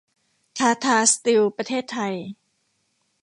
[0.57, 2.15] ทาทา สตีล ประเทศไทย